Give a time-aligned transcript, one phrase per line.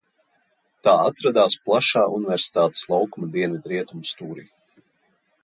[0.87, 4.49] Tā atradās plašā Universitātes laukuma dienvidrietumu stūrī.